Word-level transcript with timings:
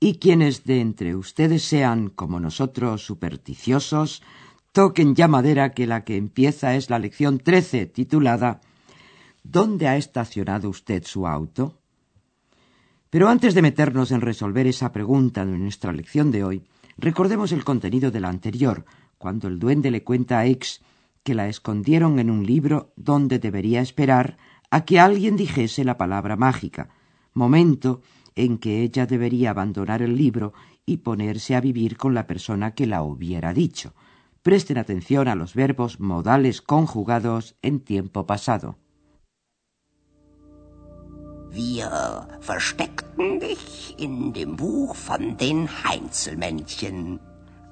y 0.00 0.18
quienes 0.18 0.64
de 0.64 0.80
entre 0.80 1.16
ustedes 1.16 1.62
sean, 1.62 2.10
como 2.10 2.40
nosotros, 2.40 3.04
supersticiosos, 3.04 4.22
toquen 4.72 5.14
ya 5.14 5.28
madera 5.28 5.72
que 5.72 5.86
la 5.86 6.04
que 6.04 6.16
empieza 6.16 6.74
es 6.74 6.90
la 6.90 6.98
lección 6.98 7.38
13, 7.38 7.86
titulada 7.86 8.60
¿Dónde 9.42 9.88
ha 9.88 9.96
estacionado 9.96 10.68
usted 10.68 11.04
su 11.04 11.26
auto? 11.26 11.78
Pero 13.10 13.28
antes 13.28 13.54
de 13.54 13.62
meternos 13.62 14.10
en 14.10 14.20
resolver 14.20 14.66
esa 14.66 14.90
pregunta 14.90 15.46
de 15.46 15.56
nuestra 15.56 15.92
lección 15.92 16.32
de 16.32 16.42
hoy, 16.42 16.64
recordemos 16.96 17.52
el 17.52 17.62
contenido 17.62 18.10
de 18.10 18.20
la 18.20 18.28
anterior, 18.28 18.84
cuando 19.18 19.46
el 19.46 19.58
duende 19.58 19.90
le 19.90 20.02
cuenta 20.02 20.40
a 20.40 20.46
X 20.46 20.80
que 21.22 21.34
la 21.34 21.48
escondieron 21.48 22.18
en 22.18 22.30
un 22.30 22.44
libro 22.44 22.92
donde 22.96 23.38
debería 23.38 23.80
esperar 23.80 24.36
a 24.70 24.84
que 24.84 24.98
alguien 24.98 25.36
dijese 25.36 25.84
la 25.84 25.96
palabra 25.96 26.36
mágica, 26.36 26.88
momento 27.32 28.02
en 28.36 28.58
que 28.58 28.82
ella 28.82 29.06
debería 29.06 29.50
abandonar 29.50 30.02
el 30.02 30.16
libro 30.16 30.52
y 30.86 30.98
ponerse 30.98 31.54
a 31.54 31.60
vivir 31.60 31.96
con 31.96 32.14
la 32.14 32.26
persona 32.26 32.74
que 32.74 32.86
la 32.86 33.02
hubiera 33.02 33.52
dicho. 33.52 33.94
Presten 34.42 34.78
atención 34.78 35.28
a 35.28 35.34
los 35.34 35.54
verbos 35.54 36.00
modales 36.00 36.60
conjugados 36.60 37.56
en 37.62 37.80
tiempo 37.80 38.26
pasado. 38.26 38.76
Wir 41.50 41.88
versteckten 42.40 43.38
dich 43.38 43.94
in 43.96 44.32
dem 44.32 44.56
Buch 44.56 44.96
von 44.96 45.36
den 45.36 45.68
Heinzelmännchen. 45.84 47.20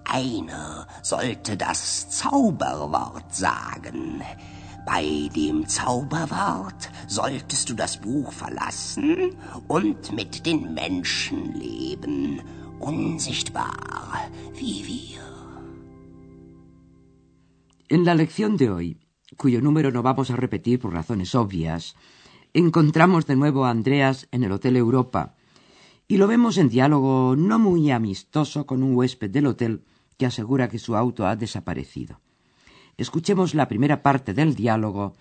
Einer 0.04 0.86
sollte 1.02 1.56
das 1.56 2.08
Zauberwort 2.10 3.34
sagen. 3.34 4.22
Bei 4.84 5.30
dem 5.34 5.66
Zauberwort 5.68 6.90
solltest 7.06 7.70
du 7.70 7.74
das 7.74 8.00
Buch 8.00 8.32
verlassen 8.32 9.36
und 9.68 10.12
mit 10.12 10.44
den 10.44 10.74
Menschen 10.74 11.54
leben, 11.54 12.40
unsichtbar 12.80 14.28
wie 14.54 14.84
wir. 14.86 15.22
En 17.88 18.04
la 18.04 18.14
lección 18.14 18.56
de 18.56 18.70
hoy, 18.70 18.96
cuyo 19.36 19.60
número 19.60 19.92
no 19.92 20.02
vamos 20.02 20.30
a 20.30 20.36
repetir 20.36 20.80
por 20.80 20.92
razones 20.92 21.34
obvias, 21.34 21.94
encontramos 22.52 23.26
de 23.26 23.36
nuevo 23.36 23.64
a 23.64 23.70
Andreas 23.70 24.26
en 24.32 24.42
el 24.42 24.52
Hotel 24.52 24.76
Europa 24.76 25.36
y 26.08 26.16
lo 26.16 26.26
vemos 26.26 26.58
en 26.58 26.68
diálogo 26.68 27.36
no 27.36 27.58
muy 27.58 27.90
amistoso 27.90 28.66
con 28.66 28.82
un 28.82 28.96
huésped 28.96 29.30
del 29.30 29.46
hotel 29.46 29.84
que 30.18 30.26
asegura 30.26 30.68
que 30.68 30.78
su 30.78 30.96
auto 30.96 31.26
ha 31.26 31.36
desaparecido. 31.36 32.20
Escuchemos 32.96 33.54
la 33.54 33.68
primera 33.68 34.02
parte 34.02 34.34
del 34.34 34.54
diálogo 34.54 35.14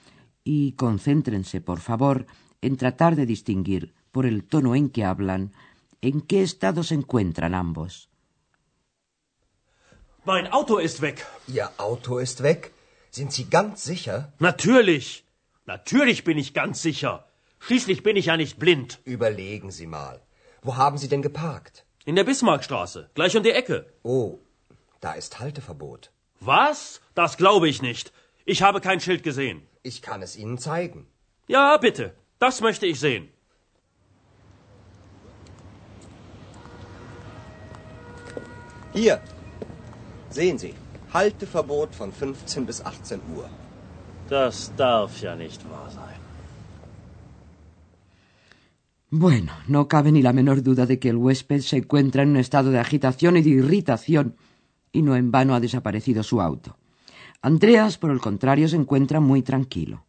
y 0.44 0.74
concéntrense, 0.74 1.62
por 1.62 1.80
favor, 1.80 2.26
en 2.62 2.78
tratar 2.78 3.16
de 3.16 3.26
distinguir, 3.26 3.94
por 4.12 4.26
el 4.26 4.44
tono 4.44 4.76
en 4.76 4.90
que 4.90 5.06
hablan, 5.06 5.54
en 6.02 6.22
qué 6.22 6.44
estado 6.44 6.84
se 6.84 6.96
encuentran 6.96 7.54
ambos. 7.54 8.10
Mein 10.26 10.48
Auto 10.52 10.80
ist 10.80 11.02
weg. 11.02 11.26
Ihr 11.48 11.70
Auto 11.78 12.20
ist 12.20 12.42
weg? 12.44 12.74
Sind 13.10 13.32
Sie 13.32 13.46
ganz 13.50 13.84
sicher? 13.84 14.34
Natürlich. 14.40 15.26
Natürlich 15.66 16.24
bin 16.24 16.38
ich 16.38 16.54
ganz 16.54 16.82
sicher. 16.82 17.26
Schließlich 17.60 18.04
bin 18.04 18.18
ich 18.18 18.28
ja 18.28 18.38
nicht 18.38 18.60
blind. 18.60 19.00
Überlegen 19.06 19.72
Sie 19.72 19.88
mal. 19.88 20.22
Wo 20.62 20.76
haben 20.76 20.98
Sie 20.98 21.08
denn 21.08 21.22
geparkt? 21.22 21.86
In 22.06 22.16
der 22.16 22.24
Bismarckstraße, 22.24 23.10
gleich 23.16 23.36
um 23.36 23.44
die 23.44 23.52
Ecke. 23.52 23.86
Oh, 24.04 24.40
da 25.00 25.14
ist 25.14 25.40
Halteverbot. 25.40 26.12
Was? 26.42 27.02
Das 27.14 27.38
glaube 27.38 27.70
ich 27.70 27.82
nicht. 27.82 28.12
Ich 28.46 28.64
habe 28.64 28.82
kein 28.82 29.00
Schild 29.00 29.22
gesehen. 29.22 29.62
Ich 29.84 30.02
kann 30.02 30.24
es 30.24 30.36
Ihnen 30.36 30.58
zeigen. 30.58 31.06
Ja, 31.48 31.78
bitte. 31.78 32.16
Das 32.40 32.62
möchte 32.62 32.88
ich 32.88 33.00
sehen. 33.00 33.30
Hier. 38.94 39.22
Sehen 40.30 40.58
Sie. 40.58 40.74
Halteverbot 41.14 41.94
von 41.94 42.12
15 42.12 42.66
bis 42.66 42.84
18 42.84 43.22
Uhr. 43.36 43.48
Das 44.28 44.72
darf 44.76 45.22
ja 45.22 45.36
nicht 45.36 45.62
wahr 45.70 45.90
sein. 45.92 46.20
Bueno, 49.14 49.52
no 49.68 49.88
cabe 49.90 50.12
ni 50.12 50.22
la 50.22 50.32
menor 50.32 50.64
duda 50.64 50.86
de 50.86 50.98
que 50.98 51.10
el 51.10 51.18
huésped 51.18 51.60
se 51.60 51.78
encuentra 51.78 52.24
en 52.24 52.30
un 52.30 52.38
estado 52.38 52.72
de 52.72 52.80
agitación 52.80 53.36
y 53.36 53.42
de 53.42 53.50
irritación, 53.50 54.38
y 54.92 55.02
no 55.02 55.16
en 55.16 55.32
vano 55.32 55.56
ha 55.56 55.60
desaparecido 55.60 56.24
su 56.24 56.42
auto. 56.42 56.78
Andreas, 57.42 57.98
por 57.98 58.12
el 58.12 58.20
contrario, 58.20 58.68
se 58.68 58.76
encuentra 58.76 59.20
muy 59.20 59.42
tranquilo. 59.42 60.06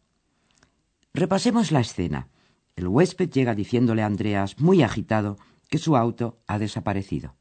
Repasemos 1.13 1.71
la 1.71 1.79
escena. 1.79 2.29
El 2.75 2.87
huésped 2.87 3.29
llega 3.29 3.55
diciéndole 3.55 4.01
a 4.01 4.07
Andreas, 4.07 4.59
muy 4.59 4.83
agitado, 4.83 5.37
que 5.69 5.77
su 5.77 5.95
auto 5.95 6.39
ha 6.47 6.59
desaparecido. 6.59 7.35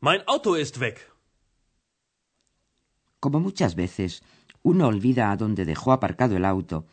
Mein 0.00 0.22
Auto 0.26 0.56
ist 0.56 0.76
weg. 0.78 0.98
Como 3.20 3.40
muchas 3.40 3.74
veces 3.74 4.22
uno 4.62 4.86
olvida 4.86 5.30
a 5.30 5.36
dónde 5.36 5.64
dejó 5.64 5.92
aparcado 5.92 6.36
el 6.36 6.44
auto, 6.44 6.86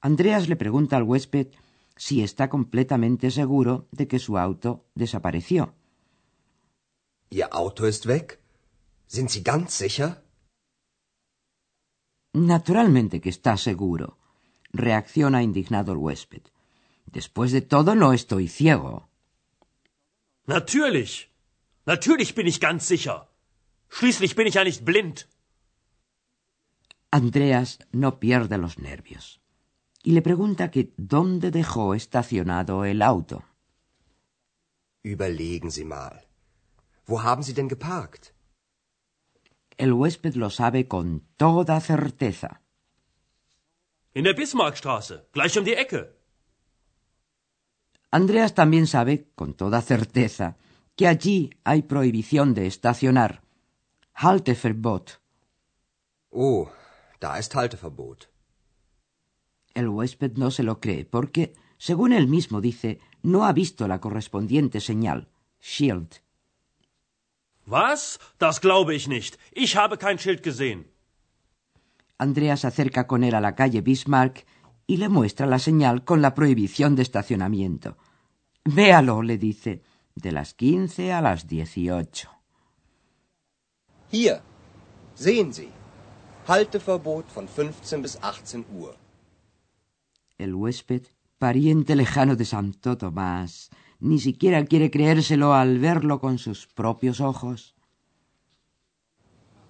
Andreas 0.00 0.48
le 0.48 0.56
pregunta 0.56 0.96
al 0.96 1.02
huésped 1.02 1.48
si 1.96 2.22
está 2.22 2.48
completamente 2.48 3.30
seguro 3.30 3.88
de 3.90 4.06
que 4.06 4.18
su 4.18 4.38
auto 4.38 4.84
desapareció. 4.94 5.74
Ihr 7.30 7.48
Auto 7.50 7.86
ist 7.86 8.06
weg? 8.06 8.41
Sind 9.16 9.28
Sie 9.34 9.42
ganz 9.52 9.68
sicher? 9.84 10.08
Naturalmente 12.52 13.20
que 13.22 13.32
está 13.36 13.54
seguro, 13.68 14.06
reacciona 14.84 15.42
indignado 15.48 15.92
el 15.92 15.98
huésped. 16.04 16.44
Después 17.18 17.52
de 17.56 17.62
todo, 17.74 17.94
no 17.94 18.08
estoy 18.20 18.48
ciego. 18.48 18.94
Natürlich. 20.46 21.12
Natürlich 21.92 22.34
bin 22.34 22.46
ich 22.46 22.58
ganz 22.68 22.82
sicher. 22.92 23.16
Schließlich 23.96 24.34
bin 24.34 24.46
ich 24.46 24.54
ja 24.54 24.64
nicht 24.64 24.82
blind. 24.90 25.28
Andreas 27.10 27.70
no 27.92 28.18
pierde 28.18 28.56
los 28.56 28.78
nervios 28.78 29.42
y 30.02 30.12
le 30.12 30.22
pregunta 30.22 30.70
que 30.70 30.92
dónde 30.96 31.50
dejó 31.50 31.94
estacionado 31.94 32.84
el 32.86 33.02
auto. 33.02 33.44
Überlegen 35.04 35.70
Sie 35.70 35.84
mal. 35.84 36.26
Wo 37.06 37.22
haben 37.22 37.42
Sie 37.42 37.52
denn 37.52 37.68
geparkt? 37.68 38.32
El 39.76 39.92
huésped 39.92 40.34
lo 40.34 40.50
sabe 40.50 40.86
con 40.86 41.22
toda 41.36 41.80
certeza. 41.80 42.60
In 44.14 44.24
der 44.24 44.34
Bismarckstraße, 44.34 45.28
gleich 45.32 45.56
um 45.56 45.64
die 45.64 45.74
Ecke. 45.74 46.12
Andreas 48.10 48.54
también 48.54 48.86
sabe 48.86 49.30
con 49.34 49.54
toda 49.54 49.80
certeza 49.80 50.56
que 50.96 51.08
allí 51.08 51.50
hay 51.64 51.82
prohibición 51.82 52.52
de 52.52 52.66
estacionar. 52.66 53.42
Halteverbot. 54.12 55.20
Oh, 56.30 56.70
da 57.20 57.38
ist 57.38 57.54
Halteverbot. 57.54 58.28
El 59.74 59.88
huésped 59.88 60.36
no 60.36 60.50
se 60.50 60.62
lo 60.62 60.80
cree 60.80 61.06
porque, 61.06 61.54
según 61.78 62.12
él 62.12 62.28
mismo 62.28 62.60
dice, 62.60 63.00
no 63.22 63.46
ha 63.46 63.52
visto 63.52 63.88
la 63.88 64.00
correspondiente 64.00 64.80
señal, 64.80 65.28
Shield. 65.60 66.21
Was? 67.72 68.18
Das 68.38 68.60
glaube 68.60 68.92
ich 68.94 69.08
nicht. 69.08 69.38
Ich 69.64 69.76
habe 69.76 69.96
kein 69.96 70.18
Schild 70.18 70.42
gesehen. 70.42 70.80
Andreas 72.18 72.60
se 72.60 72.66
acerca 72.68 73.06
con 73.06 73.24
él 73.24 73.34
a 73.34 73.40
la 73.40 73.54
calle 73.54 73.80
Bismarck 73.80 74.44
y 74.86 74.98
le 74.98 75.08
muestra 75.08 75.46
la 75.46 75.58
señal 75.58 76.04
con 76.04 76.20
la 76.20 76.34
prohibición 76.34 76.94
de 76.96 77.02
estacionamiento. 77.02 77.96
Véalo, 78.64 79.22
le 79.22 79.38
dice, 79.38 79.82
de 80.14 80.30
las 80.32 80.54
quince 80.54 81.12
a 81.12 81.20
las 81.22 81.46
dieciocho. 81.48 82.30
Hier. 84.10 84.42
Sehen 85.14 85.52
Sie. 85.52 85.72
Halteverbot 86.46 87.26
von 87.34 87.46
15 87.46 88.02
bis 88.02 88.18
18 88.20 88.66
Uhr. 88.74 88.96
El 90.36 90.54
huésped, 90.54 91.04
pariente 91.38 91.96
lejano 91.96 92.36
de 92.36 92.44
Santo 92.44 92.98
Tomás, 92.98 93.70
ni 94.02 94.18
siquiera 94.18 94.64
quiere 94.70 94.90
creérselo 94.90 95.54
al 95.54 95.78
verlo 95.78 96.14
con 96.18 96.38
sus 96.38 96.66
propios 96.66 97.20
ojos. 97.20 97.58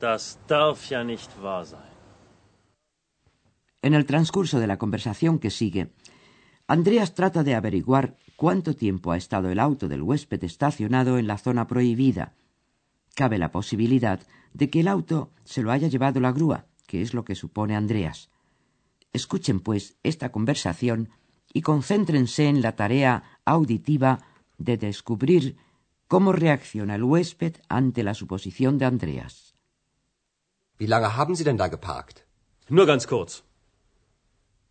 Das 0.00 0.38
darf 0.49 0.79
ja 0.90 1.05
nicht 1.05 1.31
wahr 1.43 1.64
sein. 1.64 1.93
En 3.82 3.94
el 3.94 4.05
transcurso 4.06 4.58
de 4.58 4.67
la 4.67 4.79
conversación 4.79 5.38
que 5.38 5.50
sigue, 5.50 5.93
Andreas 6.67 7.14
trata 7.14 7.44
de 7.44 7.55
averiguar 7.55 8.17
cuánto 8.37 8.75
tiempo 8.75 9.12
ha 9.12 9.17
estado 9.17 9.50
el 9.50 9.61
auto 9.61 9.88
del 9.88 10.02
huésped 10.02 10.43
estacionado 10.44 11.19
en 11.19 11.26
la 11.26 11.38
zona 11.38 11.67
prohibida. 11.67 12.34
cabe 13.14 13.38
la 13.38 13.52
posibilidad 13.52 14.20
de 14.55 14.70
que 14.70 14.81
el 14.81 14.88
auto 14.88 15.31
se 15.44 15.62
lo 15.62 15.70
haya 15.70 15.88
llevado 15.88 16.20
la 16.20 16.32
grúa, 16.32 16.67
que 16.87 17.02
es 17.02 17.14
lo 17.14 17.25
que 17.25 17.34
supone 17.34 17.76
Andreas. 17.76 18.31
Escuchen, 19.12 19.61
pues, 19.61 19.96
esta 20.02 20.32
conversación 20.32 21.11
y 21.52 21.61
concéntrense 21.61 22.49
en 22.49 22.62
la 22.62 22.76
tarea 22.76 23.31
auditiva 23.44 24.19
de 24.59 24.77
descubrir 24.77 25.56
cómo 26.09 26.33
reacciona 26.33 26.94
el 26.94 27.05
huésped 27.05 27.55
ante 27.69 28.03
la 28.03 28.15
suposición 28.15 28.79
de 28.79 28.85
Andreas. 28.85 29.55
Wie 30.79 30.87
lange 30.87 31.17
haben 31.17 31.35
Sie 31.37 31.44
denn 31.44 31.56
da 31.56 31.69
geparkt? 31.69 32.27
Nur 32.69 32.87
ganz 32.87 33.06
kurz. 33.06 33.43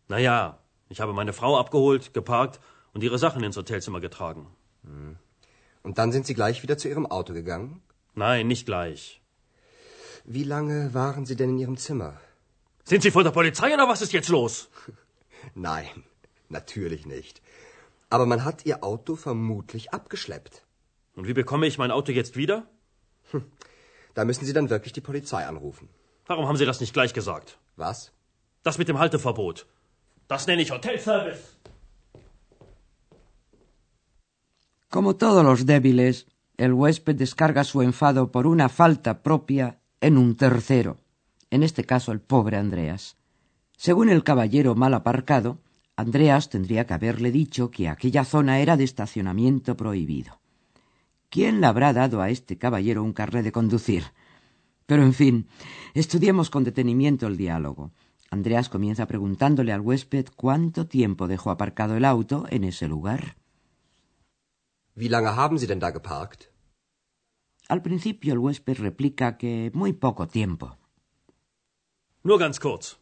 Na 0.08 0.20
ja, 0.20 0.60
ich 0.90 1.00
habe 1.00 1.14
meine 1.14 1.34
Frau 1.34 1.58
abgeholt, 1.58 2.14
geparkt 2.14 2.60
und 2.94 3.04
ihre 3.04 3.18
Sachen 3.18 3.44
ins 3.44 3.58
Hotelzimmer 3.58 4.02
getragen. 4.02 4.48
Und 5.84 5.98
dann 5.98 6.12
sind 6.12 6.26
Sie 6.26 6.34
gleich 6.34 6.64
wieder 6.64 6.78
zu 6.78 6.90
Ihrem 6.90 7.06
Auto 7.06 7.34
gegangen? 7.34 7.82
Nein, 8.14 8.48
nicht 8.48 8.66
gleich. 8.66 9.22
Wie 10.26 10.44
lange 10.44 10.94
waren 10.94 11.26
Sie 11.26 11.36
denn 11.36 11.52
in 11.52 11.60
Ihrem 11.60 11.78
Zimmer? 11.78 12.20
Sind 12.84 13.04
Sie 13.04 13.12
von 13.12 13.24
der 13.24 13.32
Polizei 13.32 13.74
oder 13.74 13.88
was 13.88 14.02
ist 14.02 14.14
jetzt 14.14 14.30
los? 14.30 14.70
Nein, 15.56 16.04
natürlich 16.50 17.06
nicht. 17.06 17.41
Aber 18.16 18.26
man 18.32 18.42
hat 18.46 18.66
Ihr 18.70 18.78
Auto 18.84 19.16
vermutlich 19.16 19.94
abgeschleppt. 19.98 20.56
Und 21.16 21.28
wie 21.28 21.38
bekomme 21.42 21.66
ich 21.68 21.78
mein 21.82 21.92
Auto 21.98 22.12
jetzt 22.12 22.36
wieder? 22.42 22.58
Da 24.18 24.26
müssen 24.26 24.46
Sie 24.46 24.56
dann 24.58 24.70
wirklich 24.70 24.94
die 24.94 25.06
Polizei 25.10 25.42
anrufen. 25.52 25.88
Warum 26.28 26.46
haben 26.48 26.58
Sie 26.58 26.66
das 26.66 26.82
nicht 26.82 26.94
gleich 26.94 27.14
gesagt? 27.14 27.58
Was? 27.78 28.12
Das 28.64 28.78
mit 28.78 28.90
dem 28.90 29.00
Halteverbot. 29.00 29.66
Das 30.28 30.46
nenne 30.48 30.62
ich 30.62 30.72
Hotelservice. 30.72 31.44
Como 34.90 35.14
todos 35.16 35.44
los 35.50 35.66
débiles, 35.66 36.16
el 36.58 36.74
huésped 36.74 37.16
descarga 37.16 37.64
su 37.64 37.82
enfado 37.82 38.22
por 38.34 38.46
una 38.46 38.68
falta 38.68 39.24
propia 39.24 39.80
en 40.02 40.18
un 40.18 40.36
tercero, 40.36 40.98
en 41.50 41.64
este 41.64 41.86
caso 41.86 42.12
el 42.12 42.20
pobre 42.20 42.58
Andreas. 42.58 43.16
Según 43.78 44.10
el 44.10 44.26
caballero 44.26 44.76
mal 44.76 44.94
aparcado, 44.94 45.60
Andreas 46.02 46.50
tendría 46.50 46.88
que 46.88 46.96
haberle 46.96 47.32
dicho 47.32 47.70
que 47.70 47.88
aquella 47.88 48.26
zona 48.26 48.60
era 48.60 48.76
de 48.76 48.84
estacionamiento 48.84 49.78
prohibido. 49.78 50.42
¿Quién 51.30 51.62
le 51.62 51.68
habrá 51.68 51.94
dado 51.94 52.22
a 52.22 52.32
este 52.32 52.58
caballero 52.58 53.04
un 53.04 53.14
carnet 53.14 53.44
de 53.44 53.52
conducir? 53.52 54.04
Pero, 54.88 55.04
en 55.04 55.14
fin, 55.14 55.48
estudiemos 55.94 56.50
con 56.50 56.64
detenimiento 56.64 57.28
el 57.28 57.38
diálogo. 57.38 57.92
Andreas 58.32 58.68
comienza 58.68 59.06
preguntándole 59.06 59.72
al 59.74 59.82
huésped 59.82 60.26
cuánto 60.36 60.88
tiempo 60.88 61.28
dejó 61.28 61.52
aparcado 61.52 61.96
el 61.96 62.06
auto 62.06 62.46
en 62.50 62.64
ese 62.64 62.88
lugar. 62.88 63.38
Wie 64.96 65.08
lange 65.08 65.30
haben 65.30 65.60
Sie 65.60 65.68
denn 65.68 65.80
da 65.80 65.92
geparkt? 65.92 66.50
Al 67.70 67.82
principio 67.82 68.34
el 68.34 68.40
huésped 68.40 68.80
replica 68.80 69.38
que 69.38 69.72
muy 69.74 69.94
poco 69.94 70.28
tiempo. 70.28 70.78
Nur 72.24 72.40
ganz 72.40 72.60
kurz. 72.60 73.01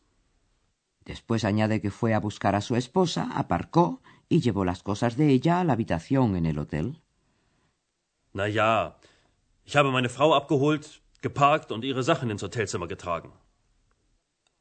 Después 1.09 1.43
añade 1.43 1.81
que 1.81 1.89
fue 1.89 2.13
a 2.13 2.19
buscar 2.19 2.53
a 2.53 2.61
su 2.61 2.75
esposa, 2.75 3.31
aparcó 3.33 3.99
y 4.29 4.41
llevó 4.41 4.63
las 4.63 4.83
cosas 4.83 5.17
de 5.17 5.29
ella 5.29 5.59
a 5.59 5.63
la 5.63 5.73
habitación 5.73 6.35
en 6.35 6.45
el 6.45 6.59
hotel. 6.59 7.01
Na 8.31 8.45
ja, 8.47 8.99
ich 9.65 9.75
habe 9.75 9.89
meine 9.89 10.07
Frau 10.07 10.35
abgeholt, 10.35 11.01
geparkt 11.19 11.71
und 11.71 11.83
ihre 11.83 12.03
Sachen 12.03 12.29
ins 12.29 12.43
Hotelzimmer 12.43 12.87
getragen. 12.87 13.31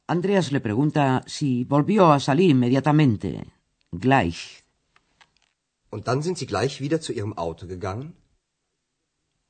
Andreas 0.07 0.51
le 0.51 0.59
pregunta 0.59 1.21
si 1.27 1.65
volvió 1.65 2.11
a 2.11 2.19
salir 2.19 2.49
inmediatamente. 2.49 3.45
Gleich. 3.91 4.63
Und 5.91 6.07
dann 6.07 6.23
sind 6.23 6.39
Sie 6.39 6.47
gleich 6.47 6.81
wieder 6.81 6.99
zu 6.99 7.13
Ihrem 7.13 7.33
Auto 7.37 7.67
gegangen? 7.67 8.15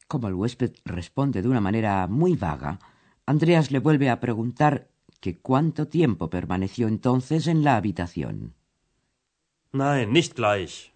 Como 0.09 0.27
el 0.27 0.33
huésped 0.33 0.73
responde 0.83 1.41
de 1.41 1.47
una 1.47 1.61
manera 1.61 2.07
muy 2.07 2.35
vaga, 2.35 2.77
Andreas 3.25 3.71
le 3.71 3.79
vuelve 3.79 4.09
a 4.09 4.19
preguntar 4.19 4.88
que 5.19 5.37
cuánto 5.37 5.87
tiempo 5.87 6.29
permaneció 6.29 6.87
entonces 6.87 7.47
en 7.47 7.63
la 7.63 7.75
habitación. 7.75 8.53
Nein, 9.71 10.11
nicht 10.11 10.35
gleich. 10.35 10.91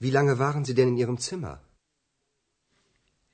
Wie 0.00 0.10
lange 0.10 0.34
waren 0.38 0.64
Sie 0.64 0.74
denn 0.74 0.88
in 0.88 0.98
Ihrem 0.98 1.18
Zimmer? 1.18 1.60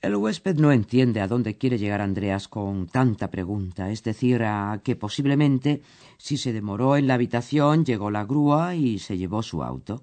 El 0.00 0.16
huésped 0.16 0.56
no 0.58 0.72
entiende 0.72 1.20
a 1.20 1.28
dónde 1.28 1.56
quiere 1.56 1.78
llegar 1.78 2.00
Andreas 2.00 2.49
con 2.49 2.88
tanta 2.88 3.31
pregunta, 3.31 3.90
es 3.90 4.02
decir, 4.02 4.43
a 4.43 4.81
que 4.82 4.96
posiblemente 4.96 5.82
si 6.19 6.37
se 6.37 6.52
demoró 6.52 6.96
en 6.96 7.06
la 7.06 7.14
habitación 7.14 7.84
llegó 7.84 8.10
la 8.10 8.25
grúa 8.25 8.75
y 8.75 8.98
se 8.98 9.16
llevó 9.16 9.44
su 9.44 9.62
auto. 9.62 10.02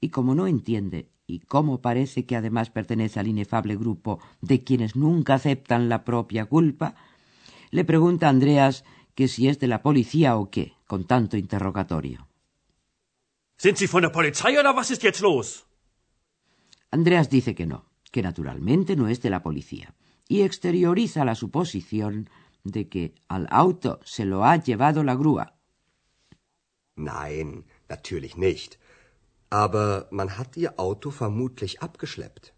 Y 0.00 0.08
como 0.08 0.34
no 0.34 0.46
entiende, 0.46 1.10
y 1.26 1.40
como 1.40 1.82
parece 1.82 2.24
que 2.24 2.36
además 2.36 2.70
pertenece 2.70 3.20
al 3.20 3.28
inefable 3.28 3.76
grupo 3.76 4.20
de 4.40 4.64
quienes 4.64 4.96
nunca 4.96 5.34
aceptan 5.34 5.90
la 5.90 6.02
propia 6.04 6.46
culpa, 6.46 6.94
le 7.70 7.84
pregunta 7.84 8.28
a 8.28 8.30
Andreas 8.30 8.84
que 9.16 9.26
si 9.26 9.48
es 9.48 9.58
de 9.58 9.66
la 9.66 9.80
policía 9.82 10.36
o 10.36 10.50
qué, 10.50 10.74
con 10.86 11.06
tanto 11.12 11.36
interrogatorio. 11.36 12.28
Sind 13.58 13.78
Sie 13.78 13.88
von 13.88 14.02
der 14.02 14.12
Polizei 14.12 14.60
oder 14.60 14.76
was 14.76 14.90
ist 14.90 15.02
jetzt 15.02 15.22
los? 15.22 15.66
Andreas 16.90 17.28
dice 17.30 17.54
que 17.54 17.66
no, 17.66 17.86
que 18.12 18.22
naturalmente 18.22 18.94
no 18.94 19.08
es 19.08 19.20
de 19.22 19.30
la 19.30 19.42
policía, 19.42 19.94
y 20.28 20.42
exterioriza 20.42 21.24
la 21.24 21.34
suposición 21.34 22.28
de 22.62 22.88
que 22.88 23.14
al 23.28 23.46
auto 23.50 24.00
se 24.04 24.26
lo 24.26 24.44
ha 24.44 24.56
llevado 24.56 25.02
la 25.02 25.14
grúa. 25.14 25.54
Nein, 26.96 27.64
natürlich 27.88 28.36
nicht. 28.36 28.78
Aber 29.48 30.08
man 30.10 30.28
hat 30.28 30.56
Ihr 30.56 30.74
Auto 30.76 31.10
vermutlich 31.10 31.80
abgeschleppt. 31.80 32.52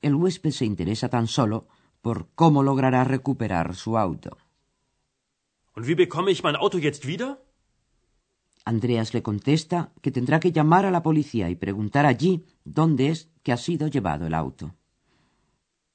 El 0.00 0.14
huésped 0.14 0.52
se 0.52 0.64
interesa 0.64 1.08
tan 1.08 1.26
solo 1.26 1.68
por 2.00 2.30
cómo 2.34 2.62
logrará 2.62 3.04
recuperar 3.04 3.76
su 3.76 3.98
auto. 3.98 4.38
Und 5.76 5.86
wie 5.86 5.94
bekomme 5.94 6.30
ich 6.30 6.42
mein 6.42 6.56
Auto 6.56 6.78
jetzt 6.78 7.06
wieder? 7.06 7.38
Andreas 8.64 9.12
le 9.12 9.22
contesta 9.22 9.78
que 10.02 10.10
tendrá 10.10 10.38
que 10.40 10.52
llamar 10.52 10.84
a 10.84 10.90
la 10.90 11.02
policía 11.02 11.48
y 11.48 11.56
preguntar 11.56 12.04
allí 12.06 12.44
dónde 12.64 13.08
es 13.08 13.28
que 13.42 13.52
ha 13.52 13.56
sido 13.56 13.88
llevado 13.88 14.26
el 14.26 14.34
auto. 14.34 14.74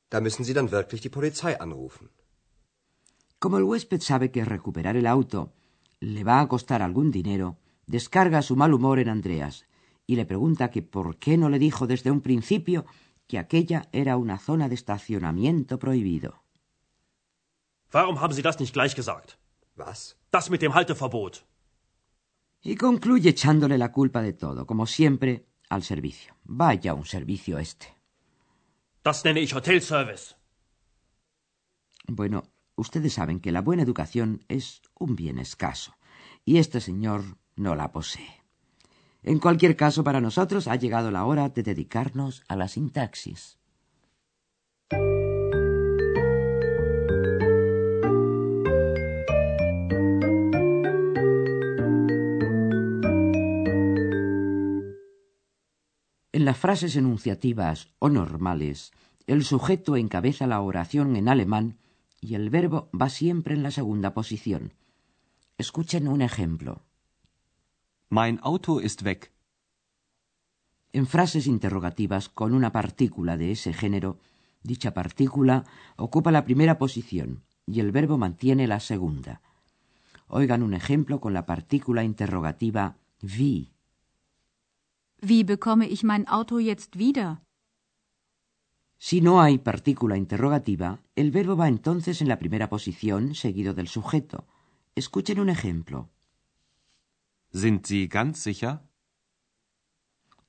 Da 0.10 0.20
müssen 0.22 0.46
Sie 0.46 0.54
dann 0.54 0.72
wirklich 0.72 1.02
die 1.02 1.10
Polizei 1.10 1.54
anrufen. 1.60 2.10
Como 3.40 3.58
el 3.58 3.64
huésped 3.64 4.02
sabe 4.02 4.32
que 4.32 4.46
recuperar 4.46 4.96
el 4.96 5.08
auto 5.08 5.54
le 6.00 6.24
va 6.24 6.40
a 6.40 6.48
costar 6.48 6.82
algún 6.82 7.12
dinero, 7.12 7.58
descarga 7.86 8.42
su 8.42 8.56
mal 8.56 8.74
humor 8.74 9.00
en 9.00 9.10
Andreas 9.10 9.66
y 10.08 10.16
le 10.16 10.26
pregunta 10.26 10.72
que 10.72 10.82
por 10.82 11.18
qué 11.18 11.38
no 11.38 11.50
le 11.50 11.60
dijo 11.60 11.88
desde 11.88 12.12
un 12.12 12.22
principio 12.22 12.86
que 13.28 13.40
aquella 13.40 13.90
era 13.92 14.18
una 14.18 14.38
zona 14.38 14.70
de 14.70 14.76
estacionamiento 14.76 15.80
prohibido. 15.80 16.44
Warum 17.94 18.20
haben 18.20 18.34
Sie 18.34 18.42
das 18.42 18.60
nicht 18.60 18.74
gleich 18.74 18.96
gesagt? 18.96 19.38
Was? 19.76 20.18
Das 20.32 20.50
mit 20.50 20.62
dem 20.62 20.74
Halteverbot. 20.74 21.46
Y 22.62 22.76
concluye 22.76 23.30
echándole 23.30 23.78
la 23.78 23.92
culpa 23.92 24.22
de 24.22 24.34
todo, 24.34 24.66
como 24.66 24.86
siempre, 24.88 25.46
al 25.70 25.84
servicio. 25.84 26.36
Vaya 26.44 26.94
un 26.94 27.06
servicio 27.06 27.60
este. 27.60 27.88
Das 29.04 29.24
nenne 29.24 29.42
ich 29.42 29.54
Hotelservice. 29.54 30.36
Bueno, 32.08 32.44
ustedes 32.76 33.14
saben 33.14 33.40
que 33.40 33.52
la 33.52 33.62
buena 33.62 33.84
educación 33.84 34.44
es 34.48 34.82
un 34.98 35.16
bien 35.16 35.38
escaso, 35.40 35.96
y 36.44 36.58
este 36.58 36.82
señor 36.82 37.38
no 37.56 37.76
la 37.76 37.92
posee. 37.92 38.44
En 39.22 39.40
cualquier 39.40 39.76
caso, 39.76 40.04
para 40.04 40.22
nosotros 40.22 40.68
ha 40.68 40.76
llegado 40.76 41.12
la 41.12 41.26
hora 41.26 41.50
de 41.50 41.64
dedicarnos 41.64 42.44
a 42.48 42.56
la 42.56 42.68
sintaxis. 42.68 43.58
En 56.46 56.52
las 56.52 56.60
frases 56.60 56.96
enunciativas 56.96 57.90
o 57.98 58.08
normales, 58.08 58.92
el 59.26 59.44
sujeto 59.44 59.96
encabeza 59.96 60.46
la 60.46 60.62
oración 60.62 61.16
en 61.16 61.28
alemán 61.28 61.80
y 62.22 62.36
el 62.36 62.52
verbo 62.52 62.88
va 62.94 63.10
siempre 63.10 63.56
en 63.56 63.64
la 63.64 63.72
segunda 63.72 64.14
posición. 64.14 64.76
Escuchen 65.58 66.08
un 66.08 66.22
ejemplo. 66.22 66.84
Mein 68.12 68.40
Auto 68.44 68.80
ist 68.80 69.02
weg. 69.02 69.32
En 70.94 71.08
frases 71.08 71.48
interrogativas 71.48 72.30
con 72.30 72.54
una 72.54 72.72
partícula 72.72 73.38
de 73.38 73.52
ese 73.52 73.74
género, 73.74 74.20
dicha 74.62 74.94
partícula 74.94 75.66
ocupa 75.98 76.32
la 76.32 76.46
primera 76.46 76.78
posición 76.78 77.42
y 77.66 77.80
el 77.80 77.92
verbo 77.92 78.20
mantiene 78.20 78.68
la 78.68 78.82
segunda. 78.82 79.42
Oigan 80.28 80.62
un 80.62 80.76
ejemplo 80.76 81.20
con 81.20 81.34
la 81.34 81.48
partícula 81.48 82.04
interrogativa 82.04 82.98
wie. 83.24 83.75
Wie 85.28 85.44
bekomme 85.44 85.88
ich 85.88 86.04
mein 86.04 86.28
Auto 86.28 86.60
jetzt 86.60 87.00
wieder? 87.00 87.42
Si 89.00 89.22
no 89.22 89.42
hay 89.42 89.58
partícula 89.58 90.18
interrogativa, 90.18 91.00
el 91.16 91.32
verbo 91.32 91.56
va 91.58 91.68
entonces 91.68 92.22
en 92.22 92.28
la 92.28 92.38
primera 92.38 92.70
posición 92.70 93.34
seguido 93.34 93.74
del 93.74 93.88
sujeto. 93.88 94.46
Escuchen 94.94 95.40
un 95.40 95.50
ejemplo. 95.50 96.12
Sind 97.52 97.88
Sie 97.88 98.08
ganz 98.08 98.38
sicher? 98.38 98.82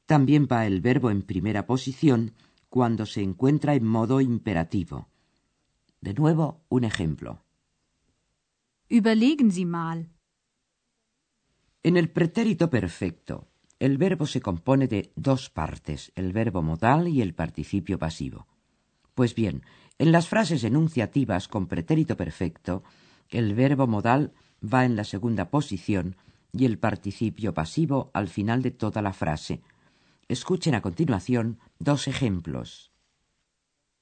También 0.04 0.46
va 0.46 0.66
el 0.66 0.82
verbo 0.82 1.10
en 1.10 1.22
primera 1.22 1.66
posición 1.66 2.34
cuando 2.68 3.06
se 3.06 3.22
encuentra 3.22 3.74
en 3.74 3.86
modo 3.86 4.20
imperativo. 4.20 5.08
De 6.02 6.12
nuevo, 6.12 6.60
un 6.68 6.84
ejemplo. 6.84 7.42
Überlegen 8.90 9.50
Sie 9.50 9.64
mal. 9.64 10.10
En 11.82 11.96
el 11.96 12.10
pretérito 12.10 12.68
perfecto, 12.68 13.48
el 13.78 13.98
verbo 13.98 14.26
se 14.26 14.40
compone 14.40 14.88
de 14.88 15.12
dos 15.16 15.50
partes, 15.50 16.12
el 16.14 16.32
verbo 16.32 16.62
modal 16.62 17.08
y 17.08 17.20
el 17.20 17.34
participio 17.34 17.98
pasivo. 17.98 18.46
Pues 19.14 19.34
bien, 19.34 19.62
en 19.98 20.12
las 20.12 20.28
frases 20.28 20.64
enunciativas 20.64 21.48
con 21.48 21.66
pretérito 21.66 22.16
perfecto, 22.16 22.82
el 23.28 23.54
verbo 23.54 23.86
modal 23.86 24.32
va 24.62 24.84
en 24.84 24.96
la 24.96 25.04
segunda 25.04 25.50
posición 25.50 26.16
y 26.52 26.64
el 26.64 26.78
participio 26.78 27.52
pasivo 27.52 28.10
al 28.14 28.28
final 28.28 28.62
de 28.62 28.70
toda 28.70 29.02
la 29.02 29.12
frase. 29.12 29.62
Escuchen 30.28 30.74
a 30.74 30.80
continuación 30.80 31.58
dos 31.78 32.08
ejemplos. 32.08 32.90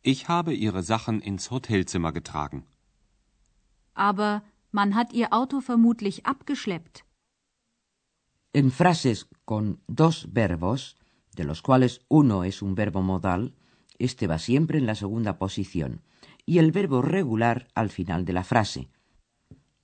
Ich 0.03 0.29
habe 0.29 0.55
Ihre 0.55 0.83
Sachen 0.83 1.23
ins 1.23 1.51
Hotelzimmer 1.51 2.13
getragen. 2.13 2.67
Aber 3.95 4.43
man 4.71 4.95
hat 4.95 5.13
Ihr 5.13 5.33
Auto 5.33 5.61
vermutlich 5.61 6.27
abgeschleppt. 6.27 7.05
En 8.55 8.71
frases 8.71 9.27
con 9.45 9.81
dos 9.89 10.29
verbos, 10.33 10.97
de 11.35 11.43
los 11.43 11.61
cuales 11.61 12.03
uno 12.07 12.45
es 12.45 12.63
un 12.63 12.77
verbo 12.77 13.03
modal, 13.03 13.53
este 13.99 14.29
va 14.29 14.39
siempre 14.39 14.79
en 14.79 14.87
la 14.87 14.95
segunda 14.95 15.39
posición 15.39 16.03
y 16.47 16.59
el 16.59 16.71
verbo 16.71 17.03
regular 17.03 17.67
al 17.75 17.91
final 17.91 18.25
de 18.25 18.33
la 18.33 18.45
frase. 18.45 18.89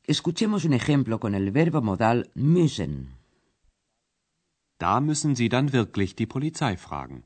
Escuchemos 0.05 0.65
un 0.65 0.73
ejemplo 0.73 1.19
con 1.19 1.35
el 1.35 1.51
verbo 1.51 1.83
modal 1.83 2.31
müssen. 2.35 3.17
Da 4.79 5.01
müssen 5.01 5.35
Sie 5.35 5.49
dann 5.49 5.73
wirklich 5.73 6.15
die 6.15 6.27
Polizei 6.27 6.77
fragen. 6.77 7.25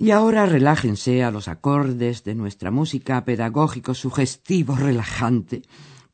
Y 0.00 0.12
ahora 0.12 0.46
relájense 0.46 1.24
a 1.24 1.32
los 1.32 1.48
acordes 1.48 2.22
de 2.22 2.36
nuestra 2.36 2.70
música 2.70 3.24
pedagógico 3.24 3.94
sugestivo 3.94 4.76
relajante 4.76 5.62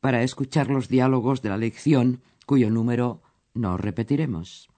para 0.00 0.22
escuchar 0.22 0.70
los 0.70 0.88
diálogos 0.88 1.42
de 1.42 1.50
la 1.50 1.58
lección 1.58 2.22
cuyo 2.46 2.70
número 2.70 3.20
no 3.52 3.76
repetiremos. 3.76 4.70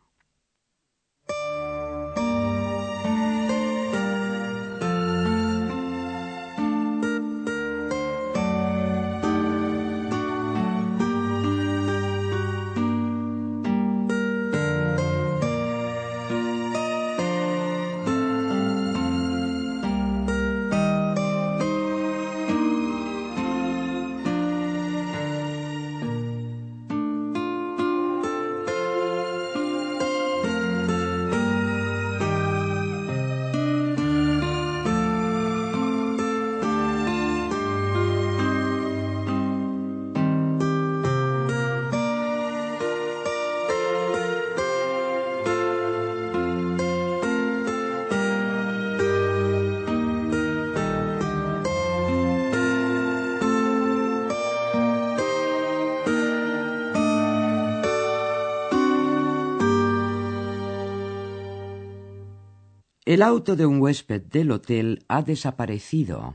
El 63.16 63.22
auto 63.22 63.56
de 63.56 63.64
un 63.64 63.80
huésped 63.80 64.24
del 64.30 64.50
hotel 64.50 65.02
ha 65.08 65.22
desaparecido. 65.22 66.34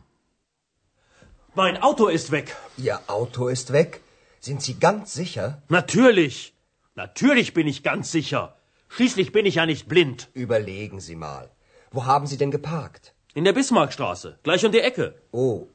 Mein 1.53 1.77
Auto 1.77 2.07
ist 2.07 2.31
weg. 2.31 2.55
Ihr 2.75 2.99
Auto 3.05 3.49
ist 3.49 3.71
weg? 3.71 4.01
Sind 4.39 4.63
Sie 4.63 4.79
ganz 4.79 5.13
sicher? 5.13 5.61
Natürlich. 5.69 6.55
Natürlich 6.95 7.53
bin 7.53 7.67
ich 7.67 7.83
ganz 7.83 8.11
sicher. 8.11 8.55
Schließlich 8.89 9.31
bin 9.31 9.45
ich 9.45 9.55
ja 9.59 9.67
nicht 9.67 9.87
blind. 9.87 10.29
Überlegen 10.33 10.99
Sie 11.01 11.15
mal. 11.15 11.51
Wo 11.91 12.07
haben 12.07 12.25
Sie 12.25 12.37
denn 12.37 12.49
geparkt? 12.49 13.13
In 13.35 13.43
der 13.43 13.53
Bismarckstraße, 13.53 14.39
gleich 14.41 14.65
um 14.65 14.71
die 14.71 14.79
Ecke. 14.79 15.13
Oh, 15.31 15.67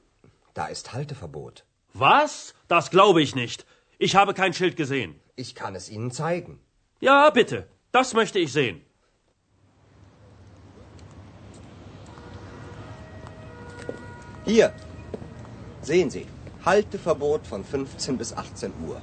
da 0.54 0.66
ist 0.66 0.92
Halteverbot. 0.92 1.64
Was? 1.94 2.52
Das 2.66 2.90
glaube 2.90 3.22
ich 3.22 3.36
nicht. 3.36 3.64
Ich 3.98 4.16
habe 4.16 4.34
kein 4.34 4.54
Schild 4.54 4.74
gesehen. 4.76 5.14
Ich 5.36 5.54
kann 5.54 5.76
es 5.76 5.88
Ihnen 5.88 6.10
zeigen. 6.10 6.58
Ja, 6.98 7.30
bitte. 7.30 7.68
Das 7.92 8.12
möchte 8.12 8.40
ich 8.40 8.52
sehen. 8.52 8.80
Hier. 14.46 14.72
Sehen 15.82 16.10
Sie. 16.10 16.26
Halteverbot 16.64 17.46
von 17.46 17.64
15 17.64 18.16
bis 18.16 18.32
18 18.32 18.72
Uhr. 18.86 19.00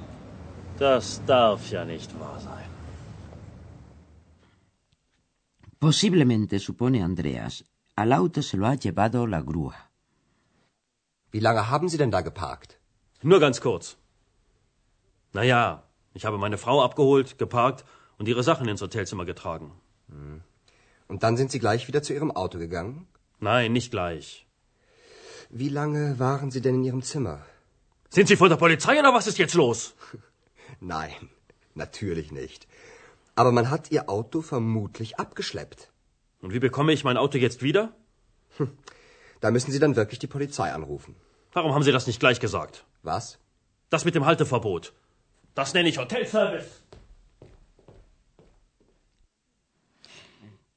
Das 0.78 1.22
darf 1.26 1.70
ja 1.70 1.84
nicht 1.84 2.18
wahr 2.18 2.40
sein. 2.40 2.68
Posiblemente, 5.78 6.58
supone 6.58 7.04
Andreas, 7.04 7.64
al 7.94 8.12
auto 8.12 8.40
se 8.42 8.56
lo 8.56 8.66
ha 8.66 8.74
llevado 8.74 9.26
la 9.26 9.40
grúa. 9.42 9.76
Wie 11.30 11.40
lange 11.40 11.68
haben 11.70 11.88
Sie 11.88 11.98
denn 11.98 12.10
da 12.10 12.22
geparkt? 12.22 12.78
Nur 13.22 13.40
ganz 13.40 13.60
kurz. 13.60 13.96
Naja, 15.32 15.82
ich 16.14 16.24
habe 16.24 16.38
meine 16.38 16.58
Frau 16.58 16.82
abgeholt, 16.82 17.38
geparkt 17.38 17.84
und 18.18 18.28
ihre 18.28 18.42
Sachen 18.42 18.68
ins 18.68 18.80
Hotelzimmer 18.80 19.26
getragen. 19.26 19.72
Und 21.08 21.22
dann 21.22 21.36
sind 21.36 21.50
Sie 21.50 21.58
gleich 21.58 21.86
wieder 21.88 22.02
zu 22.02 22.14
Ihrem 22.14 22.30
Auto 22.30 22.58
gegangen? 22.58 23.06
Nein, 23.40 23.72
nicht 23.72 23.90
gleich. 23.90 24.43
Wie 25.50 25.68
lange 25.68 26.18
waren 26.18 26.50
Sie 26.50 26.60
denn 26.60 26.76
in 26.76 26.84
Ihrem 26.84 27.02
Zimmer? 27.02 27.44
Sind 28.10 28.28
Sie 28.28 28.36
von 28.36 28.48
der 28.48 28.56
Polizei 28.56 28.98
oder 28.98 29.12
was 29.12 29.26
ist 29.26 29.38
jetzt 29.38 29.54
los? 29.54 29.94
Nein, 30.80 31.30
natürlich 31.74 32.32
nicht. 32.32 32.66
Aber 33.34 33.52
man 33.52 33.70
hat 33.70 33.90
Ihr 33.90 34.08
Auto 34.08 34.42
vermutlich 34.42 35.18
abgeschleppt. 35.18 35.90
Und 36.40 36.52
wie 36.52 36.60
bekomme 36.60 36.92
ich 36.92 37.04
mein 37.04 37.16
Auto 37.16 37.38
jetzt 37.38 37.62
wieder? 37.62 37.92
Da 39.40 39.50
müssen 39.50 39.72
Sie 39.72 39.78
dann 39.78 39.96
wirklich 39.96 40.18
die 40.18 40.26
Polizei 40.26 40.72
anrufen. 40.72 41.16
Warum 41.52 41.74
haben 41.74 41.82
Sie 41.82 41.92
das 41.92 42.06
nicht 42.06 42.20
gleich 42.20 42.40
gesagt? 42.40 42.84
Was? 43.02 43.38
Das 43.90 44.04
mit 44.04 44.14
dem 44.14 44.26
Halteverbot. 44.26 44.92
Das 45.54 45.74
nenne 45.74 45.88
ich 45.88 45.98
Hotelservice. 45.98 46.82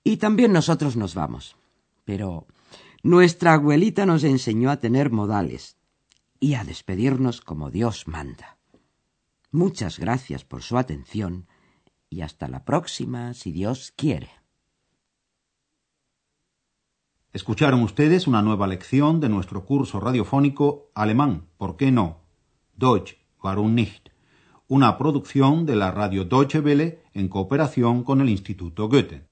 Y 0.06 0.18
también 0.18 0.54
nosotros 0.54 0.96
nos 0.96 1.16
vamos. 1.16 1.56
Pero 2.06 2.48
nuestra 3.08 3.54
abuelita 3.54 4.06
nos 4.06 4.26
enseñó 4.26 4.70
a 4.70 4.82
tener 4.82 5.12
modales 5.12 5.78
y 6.42 6.56
a 6.56 6.66
despedirnos 6.66 7.40
como 7.40 7.72
Dios 7.72 8.06
manda. 8.06 8.58
Muchas 9.50 9.98
gracias 9.98 10.44
por 10.44 10.62
su 10.62 10.78
atención 10.78 11.48
y 12.10 12.20
hasta 12.20 12.50
la 12.50 12.66
próxima, 12.66 13.34
si 13.34 13.54
Dios 13.54 13.94
quiere. 13.96 14.30
Escucharon 17.32 17.82
ustedes 17.82 18.28
una 18.28 18.42
nueva 18.42 18.68
lección 18.68 19.22
de 19.22 19.30
nuestro 19.30 19.64
curso 19.64 20.02
radiofónico 20.02 20.92
Alemán, 20.94 21.48
¿por 21.56 21.78
qué 21.78 21.94
no? 21.94 22.24
Deutsch, 22.76 23.16
warum 23.42 23.74
nicht? 23.74 24.10
Una 24.68 24.98
producción 24.98 25.66
de 25.66 25.78
la 25.78 25.92
radio 25.92 26.26
Deutsche 26.26 26.60
Welle 26.60 27.04
en 27.14 27.30
cooperación 27.30 28.04
con 28.04 28.20
el 28.20 28.28
Instituto 28.28 28.90
Goethe. 28.90 29.27